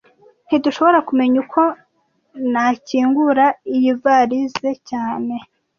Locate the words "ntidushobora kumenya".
0.45-1.37